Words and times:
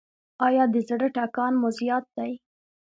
ایا 0.45 0.63
د 0.73 0.75
زړه 0.87 1.07
ټکان 1.15 1.53
مو 1.61 1.69
زیات 1.79 2.05
دی؟ 2.17 2.31